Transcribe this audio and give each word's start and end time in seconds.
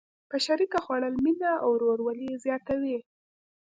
په 0.29 0.37
شریکه 0.45 0.79
خوړل 0.85 1.15
مینه 1.23 1.51
او 1.63 1.69
ورورولي 1.75 2.29
زیاتوي. 2.43 2.97